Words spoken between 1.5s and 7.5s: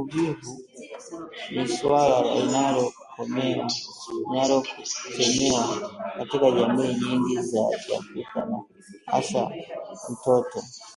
ni suala linalokemewa katika jamii nyingi